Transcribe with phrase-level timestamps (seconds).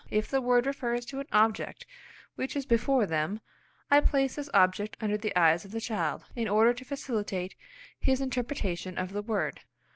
[0.09, 1.85] If the word refers to an object
[2.33, 3.39] which is before them,
[3.91, 7.53] I place this object under the eyes of the child, in order to facilitate
[7.99, 9.59] his interpretation of the word.